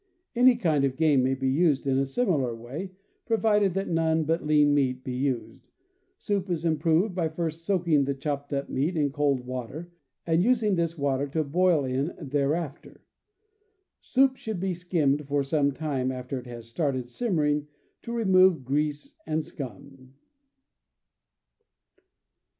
Any 0.35 0.55
kind 0.55 0.83
of 0.83 0.95
game 0.95 1.21
may 1.23 1.35
be 1.35 1.47
used 1.47 1.85
in 1.85 1.99
a 1.99 2.07
similar 2.07 2.55
way, 2.55 2.91
provided 3.27 3.75
that 3.75 3.87
none 3.87 4.23
but 4.23 4.43
lean 4.43 4.73
meat 4.73 5.03
be 5.03 5.13
used. 5.13 5.69
Soup 6.17 6.49
is 6.49 6.65
improved 6.65 7.13
by 7.13 7.29
first 7.29 7.65
soaking 7.67 8.05
the 8.05 8.15
chopped 8.15 8.51
up 8.51 8.67
meat 8.67 8.97
in 8.97 9.11
cold 9.11 9.41
water, 9.45 9.91
and 10.25 10.41
using 10.41 10.73
this 10.73 10.97
water 10.97 11.27
to 11.27 11.43
boil 11.43 11.85
in 11.85 12.15
thereafter. 12.19 13.03
Soup 13.99 14.35
should 14.37 14.59
be 14.59 14.73
skimmed 14.73 15.27
for 15.27 15.43
some 15.43 15.71
time 15.71 16.11
after 16.11 16.39
it 16.39 16.47
has 16.47 16.67
started 16.67 17.07
simmering, 17.07 17.67
to 18.01 18.11
remove 18.11 18.65
grease 18.65 19.13
and 19.27 19.43
scum. 19.45 20.15